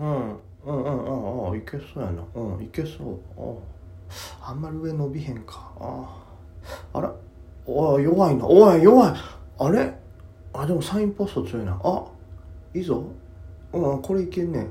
[0.00, 0.38] うん。
[0.66, 2.22] うんうんああいけそうやな。
[2.34, 3.18] うんいけそう。
[3.38, 4.50] ああ。
[4.50, 5.70] あんまり上伸びへんか。
[5.78, 6.22] あ
[6.92, 6.98] あ。
[6.98, 7.14] あら。
[7.66, 8.46] おい弱いな。
[8.46, 9.14] おい弱い。
[9.58, 9.94] あれ？
[10.52, 11.80] あでもサインポスト強いな。
[11.84, 12.04] あ
[12.74, 13.04] いいぞ。
[13.72, 14.66] うんこれいけんね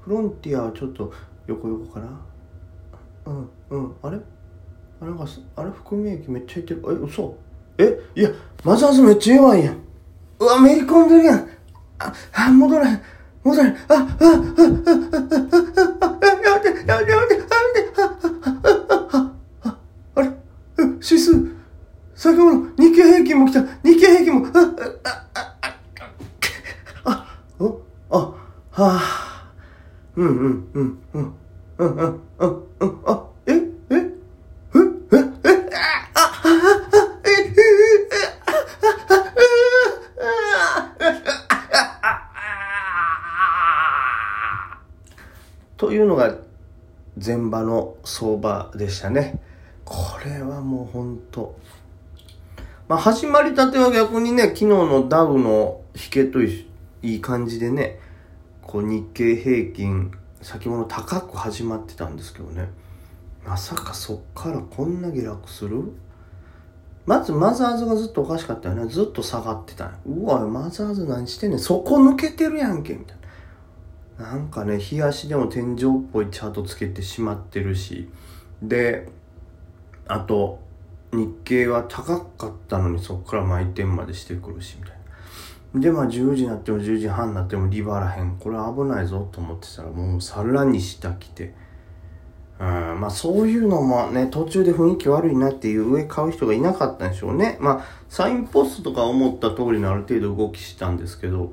[0.00, 1.12] フロンティアちょっと
[1.46, 2.20] 横横かな。
[3.26, 3.96] うんうん。
[4.02, 4.18] あれ？
[5.00, 5.70] あなんかすあれ？
[5.70, 6.82] 含み液めっちゃいってる。
[6.88, 7.36] え嘘。
[7.78, 8.00] え？
[8.14, 8.30] いや
[8.64, 9.72] マザーズめっちゃ弱いや。
[9.72, 9.80] ん
[10.38, 11.48] うわめり込んでるやん。
[11.98, 12.86] ああ戻れ。
[12.86, 13.00] へん
[13.46, 13.68] 戻れ。
[13.68, 15.30] ああああああ
[16.00, 18.02] ああやめてやめてやめてやめてあ
[19.12, 19.30] あ
[19.62, 19.78] あ
[20.16, 20.30] あれ
[20.94, 21.30] 指数
[22.16, 24.58] 先ほど日経平均も来た日経平均もあ
[25.04, 25.50] ああ
[27.04, 27.80] ああお
[28.10, 28.34] あは
[28.72, 29.52] あ
[30.16, 31.34] うんうんうんうん
[31.78, 34.06] うんうんうんうんあえええええ
[36.14, 36.50] あああ
[37.24, 37.56] え
[45.76, 46.34] というのが
[47.24, 49.40] 前場の相場でしたね。
[49.84, 51.56] これはもう本当
[52.88, 56.66] まあ始まりたては逆にね、昨日のダウの引けとい
[57.02, 57.98] い感じでね、
[58.62, 62.68] こう日経平均先物高く始まってたんですけどね。
[63.44, 65.92] まさかそっからこんな下落する？
[67.06, 68.86] まずマザーズがずっとおかしかったよね。
[68.86, 71.58] ずっと下がってたうわ、マザーズ何してんねん。
[71.60, 73.25] そこ抜けてるやんけ、みたいな。
[74.18, 78.08] なんかね、日足でも天井っぽいチャートつけてしまってるし。
[78.62, 79.08] で、
[80.08, 80.58] あと、
[81.12, 84.98] 日経は高かったのにそこから毎点までしてくるし、みたい
[85.74, 85.80] な。
[85.80, 88.36] で、まあ10時になっても10時半になってもリバらへん。
[88.38, 91.54] これ危ないぞと思ってたら、もうさらに下来て。
[92.58, 92.66] うん、
[93.00, 97.58] まあそういうのもね、途中で雰囲気悪いなっていう上買う人がいなかったんでしょうね。
[97.60, 101.52] まあ、サインポストとか思った通りのある程度動きしたんですけど、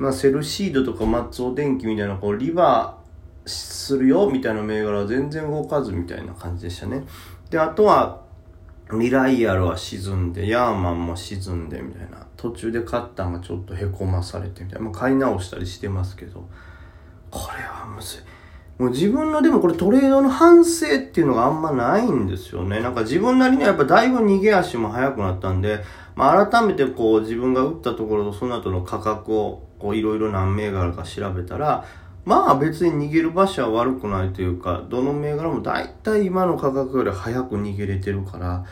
[0.00, 7.04] まあセルシードとか松尾電機みたいなこうリバーするよみたいな銘柄は全然動かずみたいな感じでしたね。
[7.50, 8.22] で、あとは、
[8.92, 12.26] ミライアルは沈んで、ヤーマンも沈んでみたいな。
[12.36, 14.86] 途中で買ったんがちょっとへこまされてみたいな。
[14.86, 16.48] まあ買い直したりしてますけど、
[17.30, 18.20] これはむずい。
[18.80, 22.80] もう自分のでもこれトレードの反省っていうのがあんまないんですよね。
[22.80, 25.84] なんか自分なりにはやっぱだいぶ逃げ足も速くなったんで、
[26.16, 31.84] まあ改めてこう自分が打ったところとその後の価格をこういろいろ何銘柄か調べたら、
[32.24, 38.64] まあ別に逃げる場所は悪くないというか、どの銘柄も大体今の価格より早く逃げれてるから、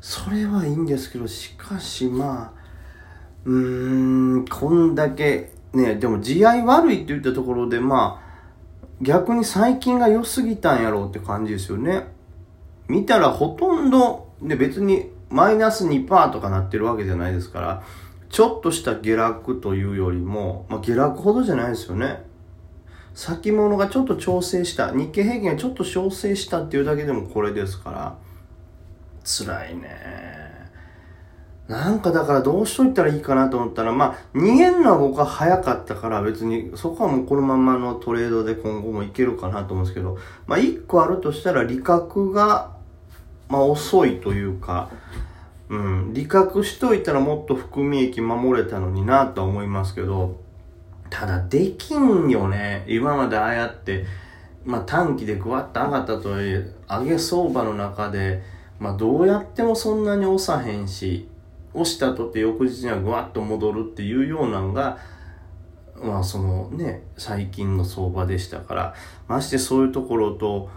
[0.00, 2.66] それはいいんですけど、しかしまあ、
[3.44, 8.26] うーん、こんだけ、ね、でも地合悪いって言ったところで、まあ、
[9.02, 12.08] 逆に最近が良すぎたんやろうって感じですよね。
[12.88, 17.82] 見たらほとんど、で別にマイナス2%とかなってるわけじゃないですから、
[18.28, 22.24] ちょっとした下落というよりも、まあ、下落ほどじゃないですよね。
[23.14, 28.18] 先物がちょっと調整した、日経平均がちょっと調整したっていうだけでもこれですから、
[29.24, 30.36] 辛いね。
[31.68, 40.16] なんかだからどうしといたらいいかなと思ったら、まあ、逃げるのは僕は早かったから別にそこはもうこのままのトレードで今後もいけるかなと思うんですけど、
[40.46, 42.76] まあ一個あるとしたら利確が、
[43.48, 44.90] まあ遅いというか、
[45.68, 50.36] うん、利確しといたらもっと含み益守れたのになとは思いますけど、
[51.10, 52.84] ただできんよね。
[52.88, 54.04] 今までああやって、
[54.64, 58.42] まあ短期でグワッと上がったとはいえ、上げ相場の中で、
[58.78, 61.28] まあどうやってもそんなに押さへんし、
[61.74, 64.98] 押したとって翌日にはグワッと戻るっていうようなのが、
[66.02, 68.94] まあそのね、最近の相場でしたから、
[69.28, 70.70] ましてそういうところと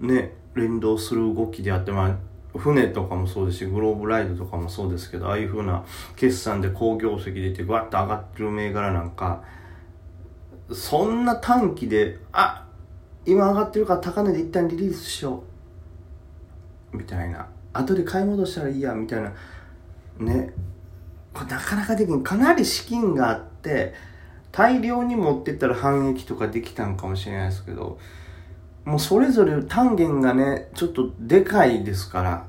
[0.00, 2.16] ね、連動する動きであって、まあ
[2.56, 5.84] 船とかもそうですし、グローブライドとかもそうですけど、ああいう風な
[6.16, 9.42] 決算で好業績出てグワッと上がってる銘柄なんか、
[10.72, 12.66] そんな短期で、あ
[13.24, 15.42] 今上がってるから高値で一旦リリースしよ
[16.92, 16.96] う。
[16.96, 17.48] みたいな。
[17.72, 19.32] 後で買い戻したらいいや、みたいな。
[20.18, 20.52] ね。
[21.34, 22.22] これなかなかできん。
[22.22, 23.94] かなり資金があって、
[24.52, 27.98] 大量に持ってったら反撃とかできたんかもしれないですけど、
[28.86, 32.46] もうそれぞれ単元がね、ちょっとでかいですから、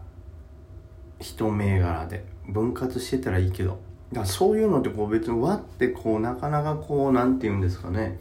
[1.19, 2.25] 一銘柄で。
[2.47, 3.79] 分割してたらいいけど。
[4.11, 8.17] だからそういうのってこう別に割ってこうなかなかこうなんて言うんですかね、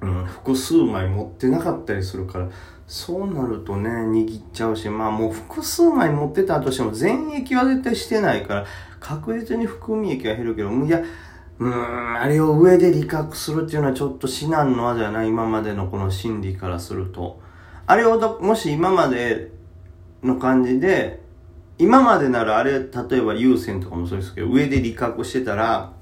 [0.00, 2.48] うん、複数枚持ってなかったりするから
[2.86, 8.66] そうなるとね握っちゃうしまあもう複数枚持ってたとしても全益は絶対してないから
[8.98, 11.02] 確実に含み益は減るけどいや
[11.58, 17.40] うんあれを上で利確するっていうのはちょっと至難の輪じゃない今までのこの心理からすると。
[17.86, 19.52] あれをどもし今まで
[20.22, 21.20] の感じで
[21.78, 22.86] 今までならあれ、例
[23.18, 25.92] えば優先とかもそうですけど、上で利確してたら、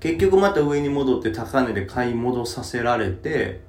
[0.00, 3.62] 結局また上に戻って高値で買い戻させられて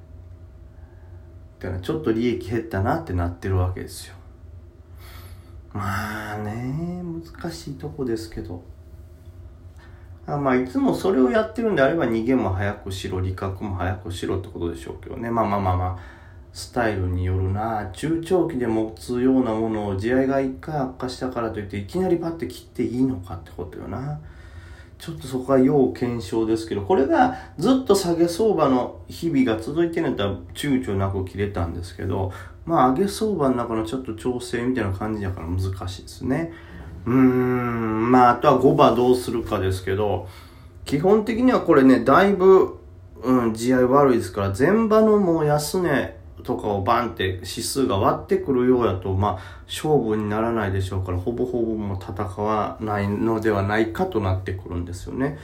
[1.60, 4.16] だからちょっと利益減ったなってなってるわけですよ。
[5.72, 8.62] まあね難しいとこですけど。
[10.28, 15.30] あまあいつもそれをやってるんであれば逃げも早くしろ利確も早くしろってことでしょうけどね。
[15.30, 16.00] まあまあまあまあ
[16.52, 17.90] スタイルによるな。
[17.94, 24.20] 中長期で持つようなものを地合いが一回悪化したからといっていきなりパッて切っていいのかってことよな。
[24.98, 32.32] ちょっとそこは要検証ですけどこれがずっと下げ相場の日々が続いてるんだったら躊躇なく切れたんですけど
[32.66, 36.54] まあ上げ相場の中のちょっと調整みたいな感じだから難しいですね。
[37.06, 40.28] うーんまああとは5番どうするかですけど
[40.86, 42.80] 基本的にはこれねだいぶ、
[43.24, 55.40] うん、地合い悪いですから前場のもう安値とかをバンって指数が割ってくるようやと、まあ、勝負にならないでしょうから、ほぼほぼもう戦わないのではないかとなってくるんですよね。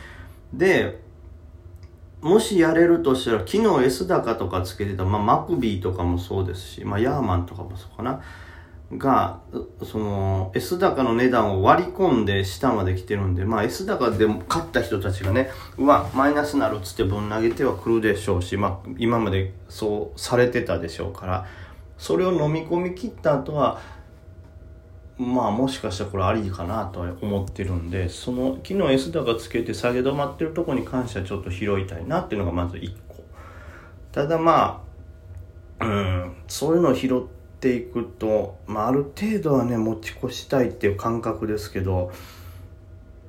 [0.53, 1.01] で、
[2.21, 8.21] もしやれるとしたら、昨日 S 高とかつけてた、まあ、マクビーとかもそうですし、まあ、ヤーマンとかもそうかな。
[8.97, 9.39] が、
[9.83, 21.45] その、S 高の値段を割り込んで下まで来てるんで、まあ S 高でも買った人たちがね、うわ、マイナスなるっつってぶん投げてはくるでしょうし、まあ今までそうされてたでしょうから、
[21.97, 23.79] それを飲み込み切った後は、
[25.17, 33.23] まあもしかしたらこれありかなとは思ってるんで、その昨日 S 高つけて下げ止まってるとこに関してはちょっと拾いたいなっていうのがまず1個。
[34.11, 34.83] ただま
[35.79, 42.11] あ、うん、そういうのを拾って、ていくと、まあ、ある程度はね持ち越したいっていう感覚ですけど、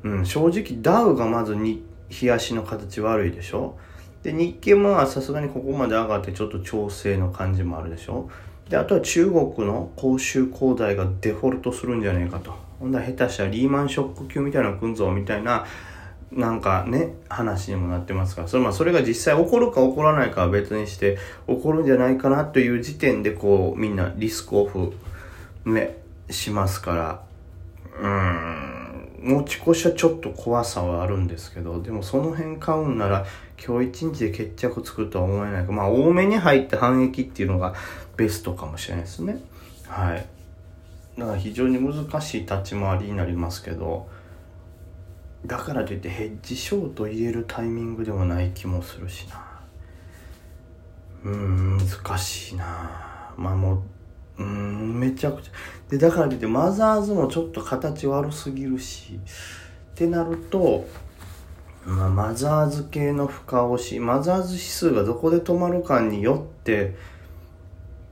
[0.03, 3.77] うん、正直ダウがまずに冷やしの形悪いでしょ？
[4.23, 8.31] で日経もさすがにここまで上がってちょっと調整の感じもあるでしょ？
[8.69, 12.55] であとは中国の公衆恒大がデフォルトするんじゃねえかと。
[12.81, 15.67] ほんだら下手したらリーマンショック級みたいなの来んぞみたいな
[16.35, 24.93] なんかね、話にもなってますから、それまあそれが実際起こるか起こらないかは別にして、起こるんじゃないかなという時点でこう、みんなリスクオフ、
[25.65, 25.99] ね、
[26.31, 27.23] しますから、
[28.01, 33.27] うーん、持ち越しはちょっと怖さはあるんですけど、でもその辺買うんなら、
[33.65, 37.75] 今日一日で決着つくとは思えないか、まあ多めに入って反撃っていうのが
[38.17, 39.41] ベストかもしれないですね。
[39.87, 40.27] はい。
[41.19, 44.09] だから非常に難しい立ち回りになりますけど、
[45.47, 49.45] だからといってヘッジショート入れるタイミングでもない気もするしな。
[51.25, 53.33] うん難しいな。
[53.37, 53.83] まあも
[54.39, 55.53] ううんめちゃくちゃ。
[55.89, 59.19] でだからといってマザーズもちょっと形悪すぎるし。
[59.93, 60.87] ってなると
[61.85, 66.95] まあ、マザーズ系の深押しマザーズ指数がどこで止まるかによって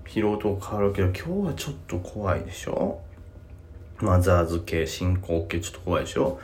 [0.05, 3.01] 疲労と変わるけど今日はちょっと怖いでしょ？
[4.01, 6.41] マザーズ系進行系ちょっと怖いでしょ？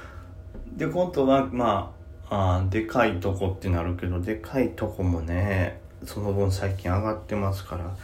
[0.76, 1.92] で今度はま
[2.28, 7.96] ああでかいとこってなるけどでかいとこもねその分最近上がってますから。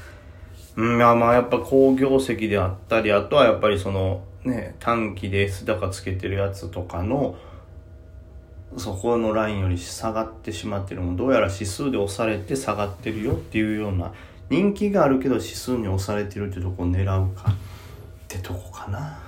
[0.75, 7.37] うんまあまあやっぱ好業績であったりあとはやっぱりそのね短期で S 高つけてるやつとかの
[8.79, 14.13] そこのラインより下がってしまってるもどうやら指数で押されて下がってるよっていうような
[14.49, 17.55] 人気があるけど指数に押されてるってとこを狙うかっ
[18.29, 19.19] てとこかな。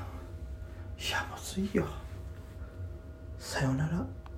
[0.98, 1.86] いやむずいよ。
[3.54, 4.23] さようなら。